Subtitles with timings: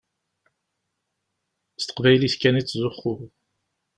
[1.77, 3.19] S teqbaylit kan i ttzuxxuɣ.